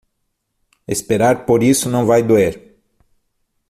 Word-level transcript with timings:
Esperar 0.87 1.45
por 1.45 1.61
isso 1.61 1.87
não 1.87 2.07
vai 2.07 2.23
doer. 2.23 2.75